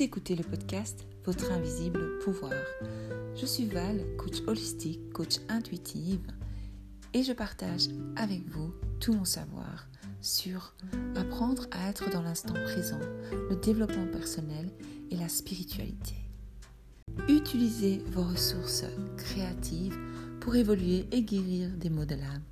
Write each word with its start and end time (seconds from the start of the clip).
Écoutez 0.00 0.36
le 0.36 0.44
podcast 0.44 1.04
Votre 1.24 1.50
invisible 1.50 2.20
pouvoir. 2.20 2.52
Je 3.34 3.44
suis 3.44 3.66
Val, 3.66 4.00
coach 4.16 4.42
holistique, 4.46 5.12
coach 5.12 5.38
intuitive, 5.48 6.20
et 7.14 7.24
je 7.24 7.32
partage 7.32 7.88
avec 8.14 8.46
vous 8.48 8.72
tout 9.00 9.12
mon 9.12 9.24
savoir 9.24 9.88
sur 10.20 10.72
apprendre 11.16 11.66
à 11.72 11.90
être 11.90 12.10
dans 12.10 12.22
l'instant 12.22 12.54
présent, 12.54 13.00
le 13.50 13.56
développement 13.56 14.06
personnel 14.06 14.70
et 15.10 15.16
la 15.16 15.28
spiritualité. 15.28 16.14
Utilisez 17.28 17.98
vos 18.06 18.22
ressources 18.22 18.84
créatives 19.16 19.98
pour 20.38 20.54
évoluer 20.54 21.06
et 21.10 21.22
guérir 21.22 21.70
des 21.76 21.90
maux 21.90 22.06
de 22.06 22.14
l'âme. 22.14 22.44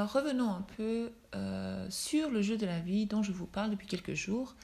Alors 0.00 0.12
revenons 0.12 0.48
un 0.48 0.64
peu 0.78 1.12
euh, 1.34 1.86
sur 1.90 2.30
le 2.30 2.40
jeu 2.40 2.56
de 2.56 2.64
la 2.64 2.80
vie 2.80 3.04
dont 3.04 3.22
je 3.22 3.32
vous 3.32 3.44
parle 3.44 3.70
depuis 3.70 3.86
quelques 3.86 4.14
jours. 4.14 4.56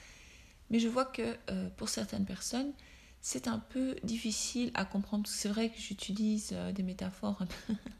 Mais 0.70 0.78
je 0.78 0.88
vois 0.88 1.04
que 1.04 1.36
euh, 1.50 1.68
pour 1.76 1.90
certaines 1.90 2.24
personnes, 2.24 2.72
c'est 3.20 3.46
un 3.46 3.58
peu 3.58 3.96
difficile 4.02 4.70
à 4.72 4.86
comprendre. 4.86 5.26
C'est 5.28 5.50
vrai 5.50 5.68
que 5.68 5.78
j'utilise 5.78 6.52
euh, 6.54 6.72
des 6.72 6.82
métaphores 6.82 7.42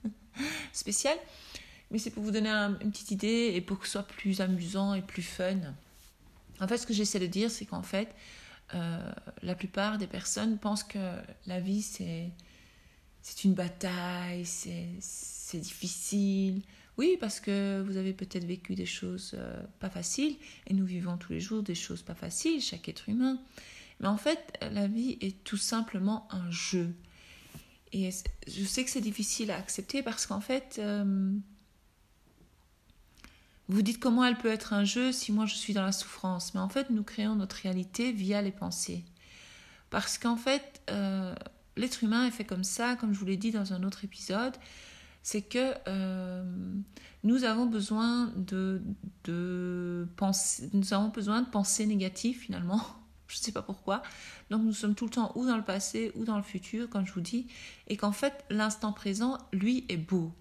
spéciales, 0.73 1.19
mais 1.91 1.99
c'est 1.99 2.09
pour 2.09 2.23
vous 2.23 2.31
donner 2.31 2.49
une 2.49 2.91
petite 2.91 3.11
idée 3.11 3.53
et 3.55 3.61
pour 3.61 3.81
que 3.81 3.85
ce 3.85 3.93
soit 3.93 4.07
plus 4.07 4.41
amusant 4.41 4.95
et 4.95 5.03
plus 5.03 5.21
fun. 5.21 5.59
En 6.59 6.67
fait, 6.67 6.79
ce 6.79 6.87
que 6.87 6.95
j'essaie 6.95 7.21
de 7.21 7.27
dire, 7.27 7.51
c'est 7.51 7.67
qu'en 7.67 7.83
fait, 7.83 8.15
la 8.73 9.55
plupart 9.55 9.99
des 9.99 10.07
personnes 10.07 10.57
pensent 10.57 10.85
que 10.85 11.21
la 11.45 11.61
vie, 11.61 11.83
c'est, 11.83 12.31
c'est 13.21 13.45
une 13.45 13.53
bataille, 13.53 14.47
c'est, 14.47 14.89
c'est 15.01 15.61
difficile, 15.61 16.63
oui, 16.99 17.17
parce 17.21 17.41
que 17.41 17.83
vous 17.87 17.97
avez 17.97 18.13
peut-être 18.13 18.45
vécu 18.45 18.75
des 18.75 18.87
choses 18.87 19.33
euh, 19.35 19.63
pas 19.81 19.91
faciles, 19.91 20.37
et 20.67 20.75
nous 20.75 20.87
vivons 20.87 21.19
tous 21.19 21.33
les 21.33 21.41
jours 21.41 21.63
des 21.63 21.75
choses 21.75 22.03
pas 22.03 22.15
faciles, 22.15 22.63
chaque 22.63 22.89
être 22.89 23.09
humain. 23.09 23.39
Mais 24.01 24.09
en 24.09 24.17
fait, 24.17 24.59
la 24.73 24.87
vie 24.87 25.19
est 25.21 25.43
tout 25.45 25.57
simplement 25.57 26.29
un 26.31 26.51
jeu. 26.51 26.95
Et 27.93 28.11
je 28.47 28.65
sais 28.65 28.85
que 28.85 28.91
c'est 28.91 29.01
difficile 29.01 29.51
à 29.51 29.57
accepter 29.57 30.03
parce 30.03 30.27
qu'en 30.27 30.41
fait, 30.41 30.77
euh, 30.79 31.33
vous 33.69 33.83
dites 33.83 33.99
comment 33.99 34.25
elle 34.25 34.37
peut 34.37 34.51
être 34.51 34.73
un 34.73 34.85
jeu 34.85 35.13
si 35.13 35.33
moi 35.33 35.47
je 35.47 35.55
suis 35.55 35.73
dans 35.73 35.83
la 35.85 35.93
souffrance. 35.93 36.53
Mais 36.55 36.61
en 36.61 36.69
fait, 36.69 36.91
nous 36.91 37.05
créons 37.05 37.37
notre 37.37 37.57
réalité 37.57 38.13
via 38.13 38.43
les 38.43 38.53
pensées. 38.53 39.05
Parce 39.89 40.19
qu'en 40.19 40.37
fait, 40.37 40.83
euh, 40.91 41.35
l'être 41.77 42.03
humain 42.05 42.27
est 42.27 42.31
fait 42.31 42.45
comme 42.45 42.65
ça, 42.65 42.97
comme 42.97 43.15
je 43.15 43.19
vous 43.19 43.25
l'ai 43.25 43.37
dit 43.37 43.51
dans 43.51 43.73
un 43.73 43.83
autre 43.83 44.05
épisode 44.05 44.57
c'est 45.27 45.43
que 45.43 45.75
euh, 45.89 46.45
nous 47.25 47.43
avons 47.43 47.67
besoin 47.67 48.33
de, 48.37 48.81
penser, 50.15 50.71
nous 50.73 50.95
avons 50.95 51.09
besoin 51.09 51.43
de 51.43 51.49
penser 51.49 51.85
négatif 51.85 52.43
finalement. 52.43 52.81
Je 53.27 53.37
ne 53.37 53.43
sais 53.43 53.51
pas 53.51 53.63
pourquoi. 53.63 54.03
Donc 54.51 54.63
nous 54.63 54.73
sommes 54.73 54.95
tout 54.95 55.07
le 55.07 55.11
temps 55.11 55.33
ou 55.35 55.45
dans 55.45 55.57
le 55.57 55.65
passé 55.65 56.13
ou 56.15 56.25
dans 56.25 56.37
le 56.37 56.45
futur, 56.45 56.89
comme 56.89 57.05
je 57.05 57.13
vous 57.13 57.21
dis, 57.21 57.49
et 57.89 57.97
qu'en 57.97 58.13
fait 58.13 58.45
l'instant 58.51 58.93
présent, 58.93 59.37
lui, 59.53 59.85
est 59.89 59.97
beau. 59.97 60.33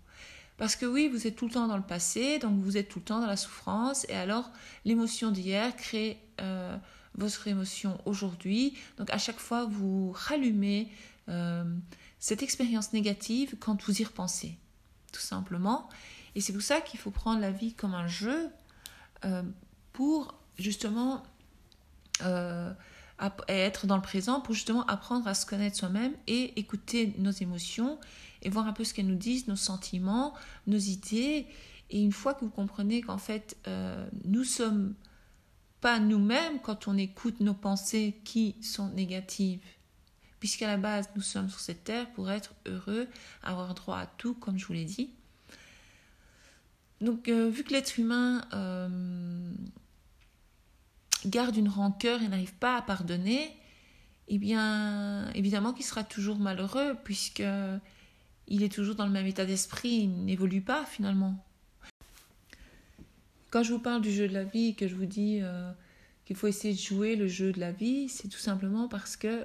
Parce 0.58 0.75
que 0.75 0.86
oui, 0.86 1.08
vous 1.08 1.25
êtes 1.25 1.36
tout 1.36 1.47
le 1.47 1.53
temps 1.53 1.67
dans 1.67 1.77
le 1.77 1.83
passé, 1.83 2.38
donc 2.38 2.61
vous 2.61 2.77
êtes 2.77 2.88
tout 2.88 2.99
le 2.99 3.05
temps 3.05 3.22
dans 3.22 3.25
la 3.25 3.38
souffrance, 3.38 4.05
et 4.08 4.14
alors 4.14 4.52
l'émotion 4.86 5.31
d'hier 5.31 5.75
crée 5.75 6.22
euh, 6.42 6.77
votre 7.16 7.47
émotion 7.47 7.99
aujourd'hui. 8.05 8.77
Donc 8.99 9.09
à 9.09 9.17
chaque 9.17 9.39
fois, 9.39 9.66
vous 9.66 10.11
rallumez 10.11 10.92
euh, 11.27 11.64
cette 12.20 12.44
expérience 12.44 12.94
négative 12.94 13.55
quand 13.59 13.81
vous 13.81 13.99
y 13.99 14.03
repensez 14.03 14.59
tout 15.16 15.21
simplement. 15.21 15.88
Et 16.35 16.41
c'est 16.41 16.52
pour 16.52 16.61
ça 16.61 16.81
qu'il 16.81 16.99
faut 16.99 17.11
prendre 17.11 17.39
la 17.39 17.52
vie 17.52 17.73
comme 17.73 17.94
un 17.94 18.08
jeu 18.08 18.49
euh, 19.23 19.43
pour 19.93 20.36
justement 20.58 21.23
euh, 22.21 22.73
être 23.48 23.87
dans 23.87 23.95
le 23.95 24.02
présent, 24.02 24.42
pour 24.42 24.54
justement 24.54 24.86
apprendre 24.87 25.25
à 25.27 25.33
se 25.33 25.45
connaître 25.45 25.77
soi-même 25.77 26.11
et 26.27 26.59
écouter 26.59 27.14
nos 27.17 27.31
émotions 27.31 27.98
et 28.42 28.49
voir 28.49 28.67
un 28.67 28.73
peu 28.73 28.83
ce 28.83 28.93
qu'elles 28.93 29.08
nous 29.08 29.15
disent, 29.15 29.48
nos 29.48 29.55
sentiments, 29.55 30.33
nos 30.67 30.77
idées. 30.77 31.48
Et 31.89 32.02
une 32.02 32.11
fois 32.11 32.33
que 32.33 32.42
vous 32.42 32.52
comprenez 32.52 33.02
qu'en 33.02 33.17
fait, 33.17 33.55
euh, 33.67 34.05
nous 34.25 34.43
sommes 34.43 34.95
pas 35.80 35.99
nous-mêmes 35.99 36.59
quand 36.61 36.89
on 36.89 36.98
écoute 36.98 37.39
nos 37.39 37.54
pensées 37.54 38.20
qui 38.25 38.55
sont 38.61 38.89
négatives, 38.89 39.61
puisqu'à 40.45 40.67
la 40.67 40.78
base, 40.78 41.10
nous 41.16 41.23
sommes 41.23 41.50
sur 41.50 41.60
cette 41.60 41.86
terre 41.86 42.08
pour 42.11 42.30
être 42.30 42.54
heureux, 42.67 43.08
avoir 43.42 43.73
droit 43.73 43.98
à 43.98 44.06
tout, 44.06 44.36
comme 44.36 44.60
je 44.60 44.67
vous 44.67 44.73
l'ai 44.73 44.86
dit. 44.86 45.10
Donc, 47.02 47.30
euh, 47.30 47.50
vu 47.50 47.64
que 47.64 47.72
l'être 47.73 47.98
humain 47.98 48.44
euh, 48.54 49.52
garde 51.26 51.58
une 51.58 51.67
rancœur 51.67 52.22
et 52.22 52.28
n'arrive 52.28 52.54
pas 52.54 52.78
à 52.78 52.84
pardonner, 52.84 53.58
eh 54.28 54.38
bien, 54.38 55.32
évidemment 55.34 55.73
qu'il 55.73 55.84
sera 55.84 56.04
toujours 56.04 56.38
malheureux, 56.38 56.95
puisque 57.04 57.44
il 58.48 58.61
est 58.61 58.72
toujours 58.72 58.94
dans 58.94 59.08
le 59.08 59.11
même 59.11 59.26
état 59.26 59.48
d'esprit, 59.48 60.02
il 60.04 60.26
n'évolue 60.26 60.61
pas 60.61 60.86
finalement. 60.86 61.44
Quand 63.50 63.64
je 63.64 63.73
vous 63.73 63.80
parle 63.80 64.04
du 64.04 64.11
jeu 64.11 64.28
de 64.28 64.34
la 64.34 64.44
vie, 64.44 64.76
que 64.76 64.88
je 64.88 64.94
vous 64.94 65.08
dis 65.08 65.39
euh, 65.42 65.72
qu'il 66.26 66.36
faut 66.36 66.45
essayer 66.45 66.76
de 66.76 66.80
jouer 66.80 67.16
le 67.16 67.28
jeu 67.28 67.52
de 67.52 67.60
la 67.60 67.72
vie, 67.72 68.10
c'est 68.10 68.28
tout 68.28 68.38
simplement 68.38 68.88
parce 68.88 69.17
que 69.17 69.44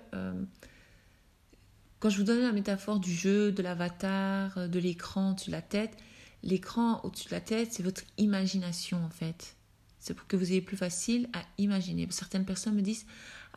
quand 2.01 2.09
je 2.09 2.17
vous 2.17 2.25
donne 2.25 2.41
la 2.41 2.53
métaphore 2.53 2.99
du 2.99 3.15
jeu, 3.15 3.53
de 3.53 3.63
l'avatar, 3.63 4.57
euh, 4.59 4.69
de 4.69 4.79
l'écran 4.79 5.33
au-dessus 5.33 5.51
de 5.51 5.53
la 5.53 5.63
tête, 5.63 5.97
l'écran 6.43 7.01
au-dessus 7.05 7.27
de 7.27 7.35
la 7.35 7.41
tête, 7.41 7.73
c'est 7.73 7.83
votre 7.83 8.03
imagination 8.19 9.05
en 9.05 9.11
fait. 9.11 9.55
C'est 10.01 10.15
pour 10.15 10.27
que 10.27 10.37
vous 10.37 10.51
ayez 10.51 10.63
plus 10.63 10.79
facile 10.79 11.29
à 11.35 11.43
imaginer. 11.59 12.09
Certaines 12.11 12.47
personnes 12.47 12.75
me 12.75 12.81
disent 12.81 13.07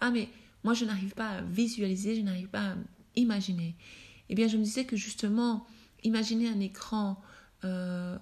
Ah, 0.01 0.11
mais 0.11 0.27
moi 0.63 0.73
je 0.73 0.83
n'arrive 0.83 1.13
pas 1.13 1.29
à 1.29 1.41
visualiser, 1.41 2.15
je 2.15 2.21
n'arrive 2.21 2.49
pas 2.49 2.71
à 2.71 2.75
imaginer. 3.15 3.75
Eh 4.29 4.35
bien, 4.35 4.47
je 4.47 4.57
me 4.57 4.63
disais 4.63 4.85
que 4.85 4.95
justement, 4.95 5.65
imaginer 6.03 6.49
un 6.49 6.59
écran 6.59 7.21
euh, 7.63 8.17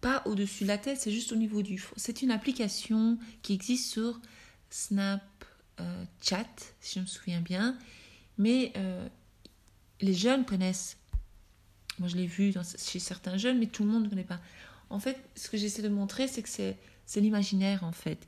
pas 0.00 0.22
au-dessus 0.24 0.64
de 0.64 0.68
la 0.68 0.78
tête, 0.78 0.98
c'est 0.98 1.10
juste 1.10 1.32
au 1.32 1.36
niveau 1.36 1.62
du. 1.62 1.82
C'est 1.96 2.22
une 2.22 2.30
application 2.30 3.18
qui 3.42 3.52
existe 3.52 3.90
sur 3.90 4.20
Snapchat, 4.70 5.20
euh, 5.80 6.04
si 6.80 6.94
je 6.94 7.00
me 7.00 7.06
souviens 7.06 7.40
bien. 7.40 7.76
Mais 8.38 8.72
les 10.00 10.14
jeunes 10.14 10.44
connaissent. 10.44 10.96
Moi, 11.98 12.08
je 12.08 12.16
l'ai 12.16 12.26
vu 12.26 12.52
chez 12.78 12.98
certains 12.98 13.36
jeunes, 13.36 13.58
mais 13.58 13.66
tout 13.66 13.84
le 13.84 13.90
monde 13.90 14.04
ne 14.04 14.08
connaît 14.08 14.24
pas. 14.24 14.40
En 14.90 15.00
fait, 15.00 15.18
ce 15.34 15.48
que 15.48 15.56
j'essaie 15.56 15.82
de 15.82 15.88
montrer, 15.88 16.28
c'est 16.28 16.42
que 16.42 16.48
c'est 16.48 17.20
l'imaginaire, 17.20 17.84
en 17.84 17.92
fait. 17.92 18.26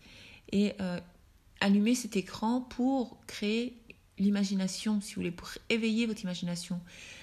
Et 0.52 0.74
euh, 0.80 1.00
allumer 1.60 1.94
cet 1.94 2.16
écran 2.16 2.60
pour 2.60 3.18
créer 3.26 3.76
l'imagination, 4.18 5.00
si 5.00 5.14
vous 5.14 5.20
voulez, 5.20 5.30
pour 5.30 5.48
éveiller 5.68 6.06
votre 6.06 6.22
imagination. 6.22 6.80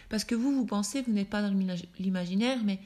Parce 0.10 0.24
que 0.24 0.36
vous, 0.36 0.52
vous 0.52 0.66
pensez, 0.66 1.02
vous 1.02 1.12
n'êtes 1.12 1.30
pas 1.30 1.42
dans 1.42 1.54
l'imaginaire, 2.00 2.64
mais 2.64 2.80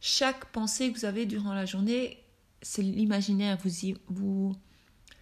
chaque 0.00 0.46
pensée 0.46 0.92
que 0.92 0.98
vous 0.98 1.04
avez 1.04 1.26
durant 1.26 1.52
la 1.52 1.66
journée, 1.66 2.18
c'est 2.62 2.82
l'imaginaire. 2.82 3.58
Vous, 3.62 3.94
vous, 4.06 4.56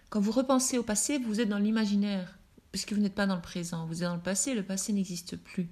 quand 0.09 0.19
vous 0.19 0.31
repensez 0.31 0.77
au 0.77 0.83
passé, 0.83 1.17
vous 1.17 1.41
êtes 1.41 1.49
dans 1.49 1.57
l'imaginaire 1.57 2.36
puisque 2.71 2.93
vous 2.93 3.01
n'êtes 3.01 3.15
pas 3.15 3.25
dans 3.25 3.35
le 3.35 3.41
présent, 3.41 3.85
vous 3.85 4.03
êtes 4.03 4.09
dans 4.09 4.15
le 4.15 4.21
passé, 4.21 4.53
le 4.53 4.63
passé 4.63 4.93
n'existe 4.93 5.37
plus. 5.37 5.69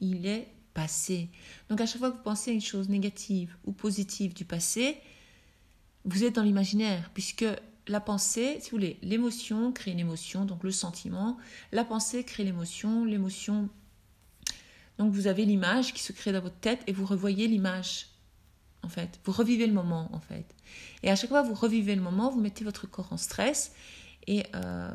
Il 0.00 0.26
est 0.26 0.48
passé. 0.74 1.30
Donc 1.68 1.80
à 1.80 1.86
chaque 1.86 1.98
fois 1.98 2.10
que 2.10 2.16
vous 2.16 2.22
pensez 2.22 2.50
à 2.50 2.54
une 2.54 2.60
chose 2.60 2.88
négative 2.88 3.56
ou 3.64 3.72
positive 3.72 4.34
du 4.34 4.44
passé, 4.44 4.98
vous 6.04 6.22
êtes 6.22 6.34
dans 6.34 6.42
l'imaginaire, 6.42 7.10
puisque 7.14 7.46
la 7.88 8.00
pensée, 8.00 8.58
si 8.60 8.70
vous 8.70 8.76
voulez, 8.76 8.98
l'émotion 9.02 9.72
crée 9.72 9.92
une 9.92 10.00
émotion, 10.00 10.44
donc 10.44 10.62
le 10.64 10.70
sentiment, 10.70 11.36
la 11.72 11.84
pensée 11.84 12.24
crée 12.24 12.44
l'émotion, 12.44 13.04
l'émotion. 13.04 13.68
Donc 14.98 15.12
vous 15.12 15.26
avez 15.26 15.44
l'image 15.44 15.92
qui 15.92 16.02
se 16.02 16.12
crée 16.12 16.32
dans 16.32 16.40
votre 16.40 16.58
tête 16.58 16.80
et 16.86 16.92
vous 16.92 17.06
revoyez 17.06 17.48
l'image, 17.48 18.08
en 18.82 18.88
fait. 18.88 19.20
Vous 19.24 19.32
revivez 19.32 19.66
le 19.66 19.72
moment, 19.72 20.08
en 20.12 20.20
fait. 20.20 20.54
Et 21.02 21.10
à 21.10 21.16
chaque 21.16 21.30
fois 21.30 21.42
que 21.42 21.48
vous 21.48 21.54
revivez 21.54 21.94
le 21.94 22.02
moment, 22.02 22.30
vous 22.30 22.40
mettez 22.40 22.64
votre 22.64 22.86
corps 22.86 23.12
en 23.12 23.16
stress 23.16 23.72
et 24.26 24.44
euh, 24.54 24.94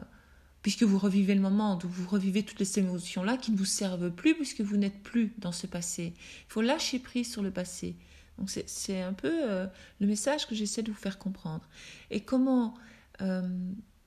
puisque 0.61 0.83
vous 0.83 0.97
revivez 0.97 1.35
le 1.35 1.41
moment, 1.41 1.79
vous 1.83 2.07
revivez 2.07 2.43
toutes 2.43 2.63
ces 2.63 2.79
émotions-là 2.79 3.37
qui 3.37 3.51
ne 3.51 3.57
vous 3.57 3.65
servent 3.65 4.11
plus 4.11 4.35
puisque 4.35 4.61
vous 4.61 4.77
n'êtes 4.77 5.01
plus 5.01 5.33
dans 5.37 5.51
ce 5.51 5.67
passé. 5.67 6.13
Il 6.17 6.51
faut 6.51 6.61
lâcher 6.61 6.99
prise 6.99 7.31
sur 7.31 7.41
le 7.41 7.51
passé. 7.51 7.95
Donc 8.37 8.49
c'est 8.49 9.01
un 9.01 9.13
peu 9.13 9.31
euh, 9.31 9.67
le 9.99 10.07
message 10.07 10.47
que 10.47 10.55
j'essaie 10.55 10.83
de 10.83 10.91
vous 10.91 10.97
faire 10.97 11.19
comprendre. 11.19 11.67
Et 12.09 12.21
comment 12.21 12.75
euh, 13.21 13.41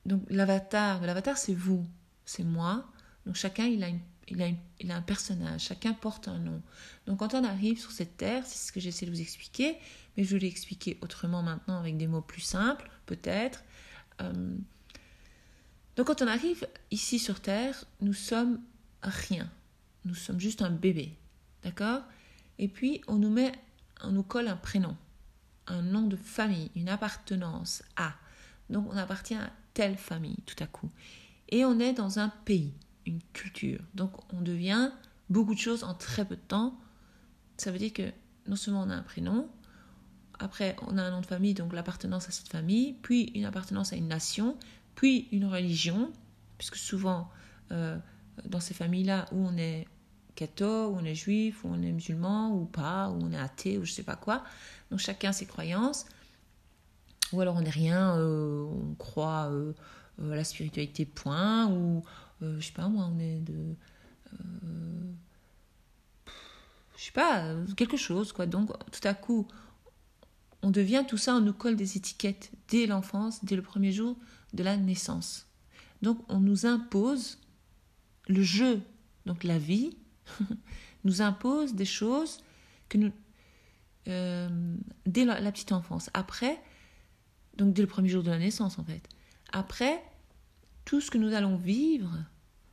donc 0.06 0.22
l'avatar, 0.28 1.00
l'avatar 1.02 1.36
c'est 1.36 1.54
vous, 1.54 1.86
c'est 2.24 2.44
moi. 2.44 2.84
Donc 3.26 3.36
chacun 3.36 3.64
il 3.64 3.82
a, 3.84 3.88
il, 4.28 4.42
a 4.42 4.48
il 4.80 4.90
a 4.90 4.96
un 4.96 5.02
personnage, 5.02 5.62
chacun 5.62 5.92
porte 5.92 6.28
un 6.28 6.38
nom. 6.38 6.62
Donc 7.06 7.18
quand 7.18 7.34
on 7.34 7.44
arrive 7.44 7.78
sur 7.80 7.90
cette 7.90 8.16
terre, 8.16 8.44
c'est 8.46 8.68
ce 8.68 8.72
que 8.72 8.80
j'essaie 8.80 9.06
de 9.06 9.10
vous 9.10 9.20
expliquer, 9.20 9.76
mais 10.16 10.24
je 10.24 10.34
vais 10.34 10.40
l'expliquer 10.40 10.98
autrement 11.00 11.42
maintenant 11.42 11.78
avec 11.78 11.96
des 11.96 12.06
mots 12.06 12.22
plus 12.22 12.42
simples, 12.42 12.90
peut-être. 13.06 13.64
Euh, 14.20 14.56
donc 15.96 16.06
quand 16.06 16.22
on 16.22 16.26
arrive 16.26 16.66
ici 16.90 17.18
sur 17.18 17.40
Terre, 17.40 17.84
nous 18.00 18.14
sommes 18.14 18.60
rien. 19.02 19.50
Nous 20.04 20.14
sommes 20.14 20.40
juste 20.40 20.62
un 20.62 20.70
bébé. 20.70 21.16
D'accord? 21.62 22.02
Et 22.58 22.68
puis 22.68 23.00
on 23.06 23.16
nous 23.16 23.30
met, 23.30 23.52
on 24.02 24.10
nous 24.10 24.22
colle 24.22 24.48
un 24.48 24.56
prénom, 24.56 24.96
un 25.66 25.82
nom 25.82 26.02
de 26.02 26.16
famille, 26.16 26.70
une 26.76 26.88
appartenance 26.88 27.82
à. 27.96 28.14
donc 28.70 28.86
on 28.92 28.96
appartient 28.96 29.34
à 29.34 29.50
telle 29.72 29.96
famille 29.96 30.36
tout 30.46 30.62
à 30.62 30.66
coup. 30.66 30.90
Et 31.48 31.64
on 31.64 31.78
est 31.78 31.92
dans 31.92 32.18
un 32.18 32.28
pays, 32.28 32.72
une 33.06 33.20
culture. 33.32 33.80
Donc 33.94 34.12
on 34.32 34.40
devient 34.40 34.90
beaucoup 35.30 35.54
de 35.54 35.60
choses 35.60 35.84
en 35.84 35.94
très 35.94 36.24
peu 36.24 36.36
de 36.36 36.40
temps. 36.40 36.78
Ça 37.56 37.70
veut 37.70 37.78
dire 37.78 37.92
que 37.92 38.12
non 38.46 38.56
seulement 38.56 38.82
on 38.82 38.90
a 38.90 38.94
un 38.94 39.02
prénom, 39.02 39.48
après 40.38 40.76
on 40.82 40.98
a 40.98 41.02
un 41.02 41.10
nom 41.10 41.20
de 41.20 41.26
famille, 41.26 41.54
donc 41.54 41.72
l'appartenance 41.72 42.28
à 42.28 42.32
cette 42.32 42.48
famille, 42.48 42.94
puis 43.02 43.30
une 43.34 43.44
appartenance 43.44 43.92
à 43.92 43.96
une 43.96 44.08
nation, 44.08 44.56
puis 44.94 45.28
une 45.32 45.46
religion, 45.46 46.12
puisque 46.58 46.76
souvent 46.76 47.30
euh, 47.72 47.96
dans 48.44 48.60
ces 48.60 48.74
familles-là 48.74 49.26
où 49.32 49.46
on 49.46 49.56
est 49.56 49.86
catho, 50.34 50.88
où 50.88 50.96
on 50.96 51.04
est 51.04 51.14
juif, 51.14 51.64
où 51.64 51.68
on 51.68 51.82
est 51.82 51.92
musulman 51.92 52.54
ou 52.54 52.64
pas, 52.64 53.10
où 53.10 53.18
on 53.22 53.32
est 53.32 53.38
athée 53.38 53.78
ou 53.78 53.84
je 53.84 53.92
sais 53.92 54.02
pas 54.02 54.16
quoi, 54.16 54.44
donc 54.90 55.00
chacun 55.00 55.32
ses 55.32 55.46
croyances, 55.46 56.06
ou 57.32 57.40
alors 57.40 57.56
on 57.56 57.60
n'est 57.62 57.70
rien, 57.70 58.16
euh, 58.18 58.64
on 58.64 58.94
croit 58.94 59.48
euh, 59.50 59.72
à 60.20 60.36
la 60.36 60.44
spiritualité 60.44 61.04
point, 61.04 61.70
ou 61.70 62.02
je 62.40 62.60
sais 62.60 62.72
pas 62.72 62.88
moi, 62.88 63.08
on 63.10 63.18
est 63.18 63.40
de 63.40 63.74
je 66.96 67.04
sais 67.04 67.12
pas, 67.12 67.54
quelque 67.76 67.96
chose, 67.96 68.32
quoi. 68.32 68.46
Donc, 68.46 68.70
tout 68.90 69.06
à 69.06 69.14
coup, 69.14 69.46
on 70.62 70.70
devient 70.70 71.04
tout 71.06 71.18
ça, 71.18 71.34
on 71.34 71.40
nous 71.40 71.52
colle 71.52 71.76
des 71.76 71.96
étiquettes 71.96 72.50
dès 72.68 72.86
l'enfance, 72.86 73.44
dès 73.44 73.56
le 73.56 73.62
premier 73.62 73.92
jour 73.92 74.16
de 74.54 74.62
la 74.62 74.76
naissance. 74.76 75.46
Donc, 76.02 76.18
on 76.28 76.40
nous 76.40 76.66
impose 76.66 77.38
le 78.28 78.42
jeu, 78.42 78.80
donc 79.26 79.44
la 79.44 79.58
vie, 79.58 79.96
nous 81.04 81.20
impose 81.22 81.74
des 81.74 81.84
choses 81.84 82.38
que 82.88 82.98
nous, 82.98 83.12
euh, 84.08 84.48
dès 85.06 85.24
la, 85.24 85.40
la, 85.40 85.52
petite 85.52 85.72
enfance. 85.72 86.10
Après, 86.14 86.60
donc 87.56 87.74
dès 87.74 87.82
le 87.82 87.88
premier 87.88 88.08
jour 88.08 88.22
de 88.22 88.30
la 88.30 88.38
naissance, 88.38 88.78
en 88.78 88.84
fait. 88.84 89.08
Après, 89.52 90.02
tout 90.84 91.00
ce 91.00 91.10
que 91.10 91.18
nous 91.18 91.34
allons 91.34 91.56
vivre, 91.56 92.10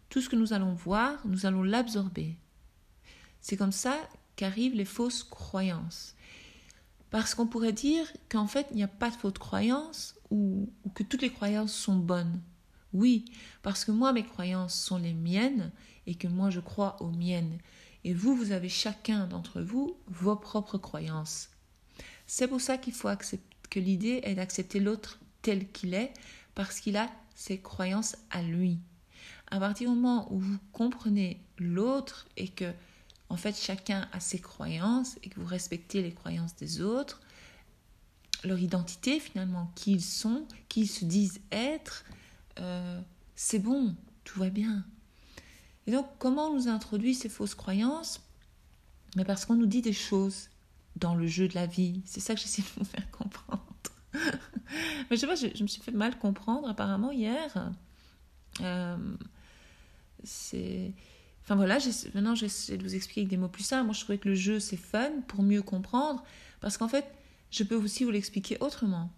tout 0.09 0.21
ce 0.21 0.29
que 0.29 0.35
nous 0.35 0.53
allons 0.53 0.73
voir, 0.73 1.25
nous 1.25 1.45
allons 1.45 1.63
l'absorber. 1.63 2.37
C'est 3.39 3.57
comme 3.57 3.71
ça 3.71 3.97
qu'arrivent 4.35 4.75
les 4.75 4.85
fausses 4.85 5.23
croyances. 5.23 6.15
Parce 7.11 7.35
qu'on 7.35 7.45
pourrait 7.45 7.73
dire 7.73 8.05
qu'en 8.29 8.47
fait, 8.47 8.67
il 8.71 8.77
n'y 8.77 8.83
a 8.83 8.87
pas 8.87 9.09
de 9.09 9.15
fausses 9.15 9.33
croyances 9.33 10.15
ou, 10.31 10.69
que 10.95 11.03
toutes 11.03 11.21
les 11.21 11.31
croyances 11.31 11.73
sont 11.73 11.97
bonnes. 11.97 12.41
Oui, 12.93 13.25
parce 13.61 13.85
que 13.85 13.91
moi, 13.91 14.11
mes 14.13 14.25
croyances 14.25 14.75
sont 14.75 14.97
les 14.97 15.13
miennes 15.13 15.71
et 16.07 16.15
que 16.15 16.27
moi, 16.27 16.49
je 16.49 16.59
crois 16.59 17.01
aux 17.01 17.11
miennes. 17.11 17.59
Et 18.03 18.13
vous, 18.13 18.35
vous 18.35 18.51
avez 18.51 18.69
chacun 18.69 19.27
d'entre 19.27 19.61
vous 19.61 19.95
vos 20.07 20.35
propres 20.35 20.77
croyances. 20.77 21.49
C'est 22.25 22.47
pour 22.47 22.61
ça 22.61 22.77
qu'il 22.77 22.93
faut 22.93 23.07
accepter 23.07 23.51
que 23.71 23.79
l'idée 23.79 24.19
est 24.23 24.35
d'accepter 24.35 24.79
l'autre 24.79 25.17
tel 25.41 25.71
qu'il 25.71 25.95
est, 25.95 26.13
parce 26.53 26.79
qu'il 26.79 26.97
a 26.97 27.09
ses 27.33 27.59
croyances 27.59 28.17
à 28.29 28.43
lui. 28.43 28.77
À 29.49 29.59
partir 29.59 29.89
du 29.89 29.95
moment 29.95 30.31
où 30.31 30.37
vous 30.37 30.59
comprenez 30.71 31.41
l'autre 31.57 32.27
et 32.37 32.49
que 32.49 32.71
en 33.31 33.37
fait 33.37 33.57
chacun 33.57 34.09
a 34.11 34.19
ses 34.19 34.39
croyances 34.39 35.17
et 35.23 35.29
que 35.29 35.39
vous 35.39 35.45
respectez 35.45 36.01
les 36.01 36.11
croyances 36.11 36.53
des 36.57 36.81
autres, 36.81 37.21
leur 38.43 38.59
identité 38.59 39.21
finalement, 39.21 39.71
qui 39.73 39.93
ils 39.93 40.03
sont, 40.03 40.45
qui 40.67 40.81
ils 40.81 40.87
se 40.87 41.05
disent 41.05 41.39
être, 41.49 42.03
euh, 42.59 42.99
c'est 43.35 43.59
bon, 43.59 43.95
tout 44.25 44.37
va 44.37 44.49
bien. 44.49 44.83
Et 45.87 45.93
donc 45.93 46.07
comment 46.19 46.47
on 46.47 46.55
nous 46.55 46.67
introduit 46.67 47.15
ces 47.15 47.29
fausses 47.29 47.55
croyances? 47.55 48.19
Mais 49.15 49.23
parce 49.23 49.45
qu'on 49.45 49.55
nous 49.55 49.65
dit 49.65 49.81
des 49.81 49.93
choses 49.93 50.49
dans 50.97 51.15
le 51.15 51.25
jeu 51.25 51.47
de 51.47 51.55
la 51.55 51.67
vie. 51.67 52.01
C'est 52.03 52.19
ça 52.19 52.35
que 52.35 52.41
j'essaie 52.41 52.63
de 52.63 52.79
vous 52.79 52.85
faire 52.85 53.09
comprendre. 53.11 53.63
Mais 54.13 55.15
je 55.15 55.15
sais 55.15 55.27
pas, 55.27 55.35
je, 55.35 55.63
me 55.63 55.67
suis 55.67 55.81
fait 55.81 55.91
mal 55.91 56.19
comprendre 56.19 56.67
apparemment 56.67 57.11
hier. 57.11 57.71
Euh, 58.59 59.15
c'est 60.25 60.93
Enfin 61.43 61.55
voilà, 61.55 61.79
maintenant 62.13 62.35
j'essaie 62.35 62.77
de 62.77 62.83
vous 62.83 62.95
expliquer 62.95 63.21
avec 63.21 63.29
des 63.29 63.37
mots 63.37 63.47
plus 63.47 63.63
simples. 63.63 63.85
Moi 63.85 63.93
je 63.93 64.01
trouvais 64.01 64.17
que 64.17 64.29
le 64.29 64.35
jeu 64.35 64.59
c'est 64.59 64.77
fun 64.77 65.11
pour 65.27 65.43
mieux 65.43 65.61
comprendre, 65.61 66.23
parce 66.59 66.77
qu'en 66.77 66.87
fait 66.87 67.05
je 67.49 67.63
peux 67.63 67.75
aussi 67.75 68.03
vous 68.03 68.11
l'expliquer 68.11 68.57
autrement. 68.59 69.11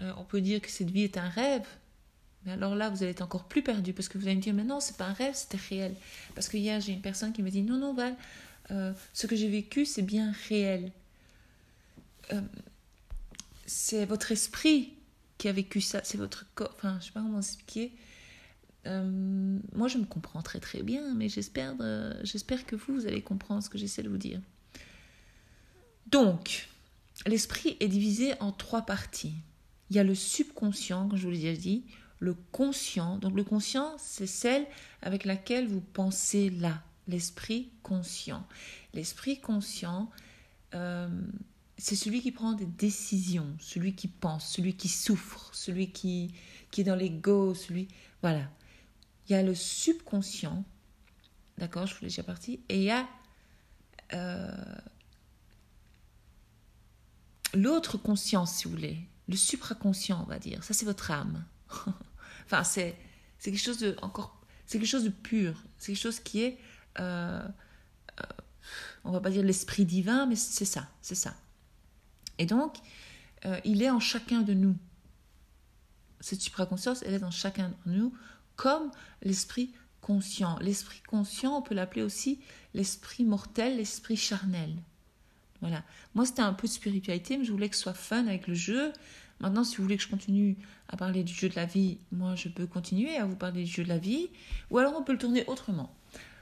Euh, 0.00 0.12
on 0.16 0.24
peut 0.24 0.40
dire 0.40 0.60
que 0.60 0.70
cette 0.70 0.90
vie 0.90 1.02
est 1.02 1.18
un 1.18 1.28
rêve, 1.28 1.66
mais 2.44 2.52
alors 2.52 2.74
là 2.74 2.88
vous 2.88 3.02
allez 3.02 3.12
être 3.12 3.22
encore 3.22 3.44
plus 3.44 3.62
perdu, 3.62 3.92
parce 3.92 4.08
que 4.08 4.18
vous 4.18 4.26
allez 4.26 4.36
me 4.36 4.40
dire 4.40 4.54
mais 4.54 4.64
non 4.64 4.80
c'est 4.80 4.96
pas 4.96 5.06
un 5.06 5.12
rêve, 5.12 5.34
c'était 5.34 5.58
réel. 5.68 5.94
Parce 6.34 6.48
que 6.48 6.56
hier 6.56 6.80
j'ai 6.80 6.92
une 6.92 7.02
personne 7.02 7.32
qui 7.32 7.42
me 7.42 7.50
dit 7.50 7.62
non 7.62 7.76
non 7.76 7.92
Val, 7.92 8.16
euh, 8.70 8.92
ce 9.12 9.26
que 9.26 9.36
j'ai 9.36 9.48
vécu 9.48 9.84
c'est 9.84 10.02
bien 10.02 10.32
réel. 10.48 10.92
Euh, 12.32 12.40
c'est 13.66 14.04
votre 14.06 14.30
esprit 14.32 14.94
qui 15.38 15.48
a 15.48 15.52
vécu 15.52 15.80
ça, 15.80 16.00
c'est 16.04 16.18
votre 16.18 16.46
corps, 16.54 16.72
enfin 16.76 16.98
je 17.00 17.06
sais 17.06 17.12
pas 17.12 17.20
comment 17.20 17.38
expliquer 17.38 17.92
euh, 18.86 19.58
moi, 19.74 19.88
je 19.88 19.98
me 19.98 20.04
comprends 20.04 20.42
très 20.42 20.60
très 20.60 20.82
bien, 20.82 21.14
mais 21.14 21.28
j'espère, 21.28 21.74
euh, 21.80 22.14
que 22.66 22.76
vous, 22.76 23.06
allez 23.06 23.22
comprendre 23.22 23.62
ce 23.62 23.68
que 23.68 23.78
j'essaie 23.78 24.02
de 24.02 24.08
vous 24.08 24.18
dire. 24.18 24.40
Donc, 26.06 26.68
l'esprit 27.26 27.76
est 27.80 27.88
divisé 27.88 28.34
en 28.40 28.52
trois 28.52 28.82
parties. 28.82 29.34
Il 29.90 29.96
y 29.96 29.98
a 29.98 30.04
le 30.04 30.14
subconscient, 30.14 31.08
comme 31.08 31.18
je 31.18 31.26
vous 31.26 31.32
l'ai 31.32 31.56
dit, 31.56 31.84
le 32.18 32.34
conscient. 32.50 33.18
Donc, 33.18 33.34
le 33.36 33.44
conscient, 33.44 33.94
c'est 33.98 34.26
celle 34.26 34.66
avec 35.00 35.24
laquelle 35.24 35.68
vous 35.68 35.80
pensez 35.80 36.50
là, 36.50 36.82
l'esprit 37.06 37.70
conscient. 37.82 38.46
L'esprit 38.94 39.40
conscient, 39.40 40.10
euh, 40.74 41.08
c'est 41.78 41.96
celui 41.96 42.20
qui 42.20 42.32
prend 42.32 42.52
des 42.52 42.66
décisions, 42.66 43.48
celui 43.60 43.94
qui 43.94 44.08
pense, 44.08 44.52
celui 44.52 44.74
qui 44.74 44.88
souffre, 44.88 45.50
celui 45.52 45.90
qui, 45.90 46.34
qui 46.70 46.80
est 46.80 46.84
dans 46.84 46.96
l'ego, 46.96 47.54
celui. 47.54 47.86
Voilà 48.22 48.48
il 49.28 49.32
y 49.32 49.34
a 49.34 49.42
le 49.42 49.54
subconscient, 49.54 50.64
d'accord, 51.58 51.86
je 51.86 51.94
vous 51.94 52.02
l'ai 52.02 52.08
déjà 52.08 52.22
parti, 52.22 52.60
et 52.68 52.78
il 52.78 52.84
y 52.84 52.90
a 52.90 53.08
euh, 54.14 54.76
l'autre 57.54 57.98
conscience, 57.98 58.56
si 58.56 58.64
vous 58.64 58.70
voulez, 58.70 58.98
le 59.28 59.36
supraconscient, 59.36 60.22
on 60.22 60.26
va 60.26 60.38
dire. 60.38 60.64
Ça, 60.64 60.74
c'est 60.74 60.84
votre 60.84 61.10
âme. 61.10 61.44
enfin, 62.44 62.64
c'est 62.64 62.96
quelque 63.42 63.58
chose 63.58 63.78
de 63.78 63.96
encore, 64.02 64.40
c'est 64.66 64.78
quelque 64.78 64.88
chose 64.88 65.04
de 65.04 65.10
pur. 65.10 65.62
C'est 65.78 65.92
quelque 65.92 66.02
chose 66.02 66.20
qui 66.20 66.42
est, 66.42 66.58
euh, 66.98 67.46
euh, 68.20 68.24
on 69.04 69.12
va 69.12 69.20
pas 69.20 69.30
dire 69.30 69.42
l'esprit 69.42 69.84
divin, 69.84 70.26
mais 70.26 70.36
c'est 70.36 70.64
ça, 70.64 70.88
c'est 71.00 71.14
ça. 71.14 71.34
Et 72.38 72.46
donc, 72.46 72.78
il 73.64 73.82
est 73.82 73.90
en 73.90 73.98
chacun 73.98 74.42
de 74.42 74.54
nous. 74.54 74.76
Cette 76.20 76.40
supraconscience, 76.40 77.02
elle 77.02 77.14
est 77.14 77.18
dans 77.18 77.32
chacun 77.32 77.70
de 77.70 77.92
nous 77.92 78.14
comme 78.56 78.90
l'esprit 79.22 79.72
conscient. 80.00 80.58
L'esprit 80.60 81.00
conscient, 81.06 81.56
on 81.56 81.62
peut 81.62 81.74
l'appeler 81.74 82.02
aussi 82.02 82.40
l'esprit 82.74 83.24
mortel, 83.24 83.76
l'esprit 83.76 84.16
charnel. 84.16 84.74
Voilà. 85.60 85.84
Moi, 86.14 86.26
c'était 86.26 86.42
un 86.42 86.52
peu 86.52 86.66
de 86.66 86.72
spiritualité, 86.72 87.38
mais 87.38 87.44
je 87.44 87.52
voulais 87.52 87.68
que 87.68 87.76
ce 87.76 87.82
soit 87.82 87.94
fun 87.94 88.26
avec 88.26 88.48
le 88.48 88.54
jeu. 88.54 88.92
Maintenant, 89.40 89.64
si 89.64 89.76
vous 89.76 89.84
voulez 89.84 89.96
que 89.96 90.02
je 90.02 90.08
continue 90.08 90.56
à 90.88 90.96
parler 90.96 91.22
du 91.22 91.32
jeu 91.32 91.48
de 91.48 91.54
la 91.56 91.66
vie, 91.66 91.98
moi, 92.10 92.34
je 92.34 92.48
peux 92.48 92.66
continuer 92.66 93.16
à 93.16 93.24
vous 93.24 93.36
parler 93.36 93.64
du 93.64 93.70
jeu 93.70 93.84
de 93.84 93.88
la 93.88 93.98
vie. 93.98 94.28
Ou 94.70 94.78
alors, 94.78 94.94
on 94.96 95.02
peut 95.02 95.12
le 95.12 95.18
tourner 95.18 95.44
autrement. 95.46 95.94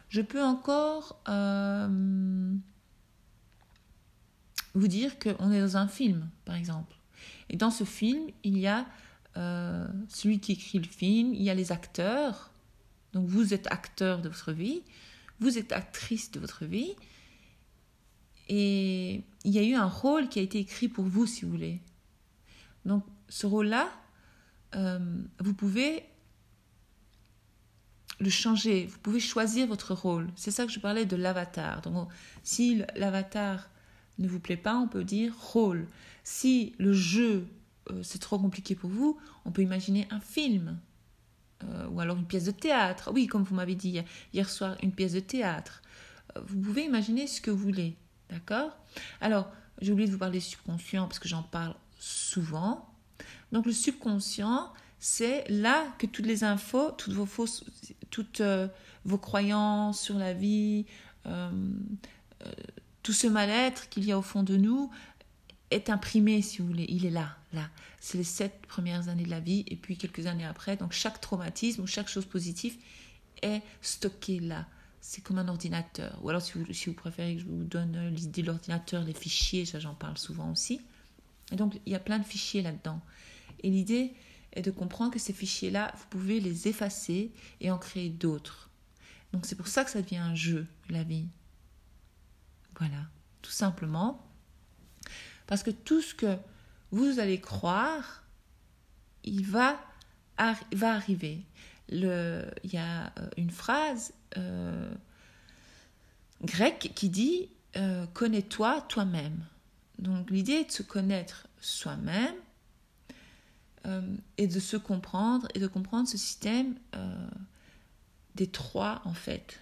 Je 0.09 0.23
peux 0.23 0.43
encore 0.43 1.21
euh, 1.29 2.55
vous 4.75 4.89
dire 4.89 5.19
qu'on 5.19 5.53
est 5.53 5.61
dans 5.61 5.77
un 5.77 5.87
film, 5.87 6.29
par 6.45 6.57
exemple. 6.57 6.97
Et 7.51 7.57
dans 7.57 7.71
ce 7.71 7.85
film, 7.85 8.31
il 8.43 8.59
y 8.59 8.67
a 8.67 8.87
euh, 9.37 9.87
celui 10.09 10.41
qui 10.41 10.53
écrit 10.53 10.79
le 10.79 10.89
film, 10.89 11.35
il 11.35 11.43
y 11.43 11.51
a 11.51 11.55
les 11.55 11.73
acteurs. 11.73 12.51
Donc 13.13 13.27
vous 13.27 13.55
êtes 13.55 13.67
acteur 13.73 14.21
de 14.21 14.29
votre 14.29 14.53
vie, 14.53 14.83
vous 15.41 15.59
êtes 15.59 15.73
actrice 15.73 16.31
de 16.31 16.41
votre 16.41 16.65
vie. 16.65 16.95
Et 18.49 19.23
il 19.45 19.53
y 19.53 19.59
a 19.59 19.63
eu 19.63 19.75
un 19.75 19.87
rôle 19.87 20.29
qui 20.29 20.39
a 20.39 20.43
été 20.43 20.59
écrit 20.59 20.89
pour 20.89 21.05
vous, 21.05 21.27
si 21.27 21.45
vous 21.45 21.51
voulez. 21.51 21.81
Donc 22.85 23.05
ce 23.29 23.47
rôle-là, 23.47 23.89
euh, 24.75 25.23
vous 25.39 25.55
pouvez 25.55 26.05
le 28.19 28.31
changer, 28.31 28.87
vous 28.87 28.99
pouvez 28.99 29.21
choisir 29.21 29.67
votre 29.67 29.95
rôle. 29.95 30.29
C'est 30.37 30.51
ça 30.51 30.67
que 30.67 30.73
je 30.73 30.81
parlais 30.81 31.07
de 31.07 31.17
l'avatar. 31.17 31.81
Donc 31.83 32.09
si 32.43 32.83
l'avatar 32.97 33.71
ne 34.19 34.29
vous 34.29 34.41
plaît 34.41 34.57
pas, 34.57 34.77
on 34.77 34.89
peut 34.89 35.05
dire 35.05 35.35
rôle. 35.39 35.87
Si 36.25 36.75
le 36.79 36.93
jeu 36.93 37.47
euh, 37.91 38.03
c'est 38.03 38.21
trop 38.21 38.39
compliqué 38.39 38.75
pour 38.75 38.91
vous, 38.91 39.19
on 39.45 39.51
peut 39.51 39.63
imaginer 39.63 40.07
un 40.11 40.21
film. 40.21 40.79
Euh, 41.65 41.89
ou 41.89 42.01
alors 42.01 42.17
une 42.17 42.27
pièce 42.27 42.45
de 42.45 42.53
théâtre. 42.53 43.11
Oui, 43.13 43.27
comme 43.27 43.43
vous 43.43 43.55
m'avez 43.55 43.75
dit 43.75 44.01
hier 44.33 44.49
soir, 44.49 44.77
une 44.83 44.93
pièce 44.93 45.13
de 45.13 45.21
théâtre. 45.21 45.83
Euh, 46.37 46.41
vous 46.47 46.59
pouvez 46.59 46.85
imaginer 46.85 47.27
ce 47.27 47.41
que 47.41 47.51
vous 47.51 47.59
voulez. 47.59 47.97
D'accord? 48.31 48.77
Alors, 49.21 49.51
j'ai 49.81 49.93
oublié 49.93 50.07
de 50.07 50.13
vous 50.13 50.19
parler 50.19 50.41
subconscient 50.41 51.07
parce 51.07 51.19
que 51.19 51.29
j'en 51.29 51.43
parle 51.43 51.75
souvent. 51.99 52.89
Donc, 53.53 53.67
le 53.67 53.73
subconscient, 53.73 54.73
c'est 54.99 55.45
là 55.49 55.87
que 55.99 56.07
toutes 56.07 56.27
les 56.27 56.45
infos, 56.45 56.93
toutes 56.93 57.13
vos 57.13 57.27
fausses, 57.27 57.65
toutes 58.11 58.43
vos 59.05 59.19
croyances 59.19 60.01
sur 60.01 60.17
la 60.17 60.33
vie, 60.33 60.87
tout 63.03 63.13
ce 63.13 63.27
mal-être 63.27 63.89
qu'il 63.89 64.05
y 64.05 64.13
a 64.13 64.19
au 64.19 64.23
fond 64.23 64.43
de 64.43 64.57
nous 64.57 64.91
est 65.71 65.91
imprimé, 65.91 66.43
si 66.43 66.59
vous 66.59 66.69
voulez. 66.69 66.87
Il 66.89 67.05
est 67.07 67.11
là 67.11 67.40
là. 67.53 67.69
C'est 68.01 68.19
les 68.19 68.25
sept 68.25 68.67
premières 68.67 69.09
années 69.09 69.25
de 69.25 69.31
la 69.31 69.41
vie 69.41 69.65
et 69.67 69.77
puis 69.77 69.97
quelques 69.97 70.27
années 70.27 70.45
après. 70.45 70.77
Donc 70.77 70.93
chaque 70.93 71.21
traumatisme 71.21 71.83
ou 71.83 71.87
chaque 71.87 72.09
chose 72.09 72.27
positive 72.27 72.77
est 73.43 73.63
stocké 73.83 74.41
là. 74.41 74.67
C'est 75.01 75.23
comme 75.23 75.39
un 75.39 75.49
ordinateur. 75.49 76.19
Ou 76.23 76.29
alors 76.29 76.43
si 76.43 76.53
vous, 76.59 76.73
si 76.73 76.87
vous 76.87 76.95
préférez 76.95 77.37
que 77.37 77.41
je 77.41 77.47
vous 77.47 77.65
donne 77.65 78.09
l'idée 78.09 78.43
de 78.43 78.49
l'ordinateur, 78.49 79.03
les 79.03 79.15
fichiers, 79.15 79.65
ça 79.65 79.81
j'en 79.81 79.95
parle 79.95 80.19
souvent 80.19 80.51
aussi. 80.51 80.81
Et 81.53 81.57
donc 81.57 81.81
il 81.87 81.93
y 81.93 81.97
a 81.97 82.01
plein 82.01 82.19
de 82.19 82.25
fichiers 82.25 82.63
là-dedans. 82.63 83.01
Et 83.63 83.71
l'idée 83.71 84.15
est 84.53 84.63
de 84.63 84.71
comprendre 84.71 85.13
que 85.13 85.19
ces 85.19 85.33
fichiers-là, 85.33 85.93
vous 85.97 86.07
pouvez 86.11 86.41
les 86.41 86.69
effacer 86.69 87.33
et 87.61 87.71
en 87.71 87.79
créer 87.79 88.11
d'autres. 88.11 88.71
Donc 89.33 89.47
c'est 89.47 89.55
pour 89.55 89.69
ça 89.69 89.85
que 89.85 89.91
ça 89.91 90.03
devient 90.03 90.17
un 90.17 90.35
jeu, 90.35 90.67
la 90.89 91.05
vie. 91.05 91.29
Voilà, 92.79 93.09
tout 93.43 93.51
simplement. 93.51 94.27
Parce 95.47 95.63
que 95.63 95.71
tout 95.71 96.01
ce 96.01 96.15
que 96.15 96.37
vous 96.93 97.19
allez 97.21 97.41
croire, 97.41 98.25
il 99.25 99.47
va, 99.47 99.81
arriver. 100.37 101.45
Il 101.89 102.01
y 102.65 102.77
a 102.77 103.07
euh, 103.19 103.29
une 103.37 103.51
phrase 103.51 104.13
euh, 104.37 104.93
grecque 106.43 106.93
qui 106.95 107.09
dit 107.09 107.49
euh, 107.77 108.07
Connais-toi 108.15 108.81
toi-même. 108.83 109.45
Donc 109.99 110.31
l'idée 110.31 110.53
est 110.53 110.65
de 110.65 110.73
se 110.73 110.83
connaître 110.83 111.47
soi-même 111.61 112.35
et 114.37 114.47
de 114.47 114.61
se 114.61 114.77
comprendre 114.77 115.49
et 115.55 115.59
de 115.59 115.67
comprendre 115.67 116.07
ce 116.07 116.19
système 116.19 116.75
des 118.35 118.47
trois 118.47 119.01
en 119.05 119.15
fait. 119.15 119.59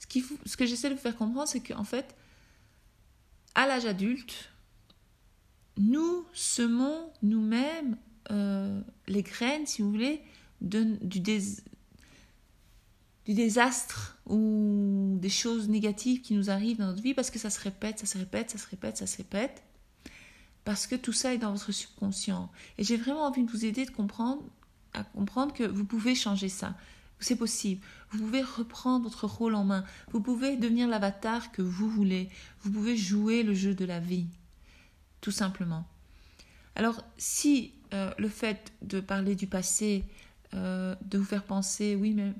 Ce, 0.00 0.20
ce 0.46 0.56
que 0.56 0.66
j'essaie 0.66 0.88
de 0.88 0.94
vous 0.94 1.00
faire 1.00 1.16
comprendre, 1.16 1.46
c'est 1.46 1.60
qu'en 1.60 1.84
fait, 1.84 2.16
à 3.54 3.66
l'âge 3.68 3.86
adulte, 3.86 4.50
nous 5.78 6.26
semons 6.32 7.10
nous-mêmes 7.22 7.96
euh, 8.30 8.80
les 9.06 9.22
graines, 9.22 9.66
si 9.66 9.80
vous 9.82 9.90
voulez, 9.90 10.22
du, 10.60 11.20
désastre 13.26 14.18
ou 14.26 15.16
des 15.20 15.28
choses 15.28 15.68
négatives 15.68 16.20
qui 16.20 16.34
nous 16.34 16.50
arrivent 16.50 16.78
dans 16.78 16.88
notre 16.88 17.02
vie 17.02 17.14
parce 17.14 17.30
que 17.30 17.38
ça 17.38 17.48
se 17.48 17.60
répète, 17.60 18.00
ça 18.00 18.06
se 18.06 18.18
répète, 18.18 18.50
ça 18.50 18.58
se 18.58 18.66
répète, 18.66 18.96
ça 18.96 19.06
se 19.06 19.16
répète. 19.16 19.62
Parce 20.64 20.86
que 20.86 20.96
tout 20.96 21.12
ça 21.12 21.32
est 21.32 21.38
dans 21.38 21.52
votre 21.52 21.72
subconscient. 21.72 22.50
Et 22.76 22.84
j'ai 22.84 22.96
vraiment 22.96 23.24
envie 23.24 23.44
de 23.44 23.50
vous 23.50 23.64
aider 23.64 23.86
à 24.92 25.04
comprendre 25.04 25.54
que 25.54 25.64
vous 25.64 25.84
pouvez 25.84 26.14
changer 26.14 26.48
ça. 26.48 26.76
C'est 27.20 27.36
possible. 27.36 27.80
Vous 28.10 28.18
pouvez 28.18 28.42
reprendre 28.42 29.04
votre 29.04 29.26
rôle 29.26 29.54
en 29.54 29.64
main. 29.64 29.84
Vous 30.12 30.20
pouvez 30.20 30.56
devenir 30.56 30.88
l'avatar 30.88 31.50
que 31.52 31.62
vous 31.62 31.88
voulez. 31.88 32.28
Vous 32.62 32.70
pouvez 32.70 32.96
jouer 32.96 33.42
le 33.42 33.54
jeu 33.54 33.74
de 33.74 33.84
la 33.84 34.00
vie 34.00 34.26
tout 35.20 35.30
simplement. 35.30 35.86
Alors, 36.74 37.02
si 37.16 37.72
euh, 37.92 38.10
le 38.18 38.28
fait 38.28 38.72
de 38.82 39.00
parler 39.00 39.34
du 39.34 39.46
passé, 39.46 40.04
euh, 40.54 40.94
de 41.04 41.18
vous 41.18 41.24
faire 41.24 41.44
penser, 41.44 41.96
oui, 41.96 42.12
mais 42.12 42.32